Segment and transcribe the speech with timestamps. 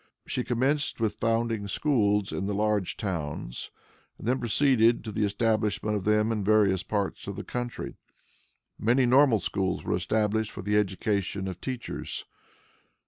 [0.25, 3.69] She commenced with founding schools in the large towns;
[4.17, 7.97] and then proceeded to the establishment of them in various parts of the country.
[8.79, 12.25] Many normal schools were established for the education of teachers.